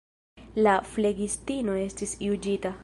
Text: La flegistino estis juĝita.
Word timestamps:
La 0.67 0.73
flegistino 0.95 1.77
estis 1.87 2.19
juĝita. 2.29 2.79